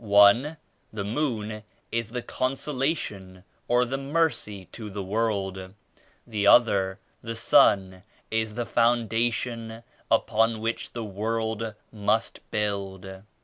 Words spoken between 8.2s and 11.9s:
is the foundation upon which the world